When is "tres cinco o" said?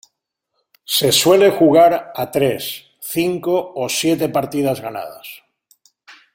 2.31-3.87